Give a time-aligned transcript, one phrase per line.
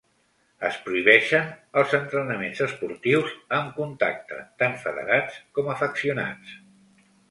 [0.69, 1.51] Es prohibeixen
[1.81, 6.61] els entrenaments esportius amb contacte, tant federats com afeccionats.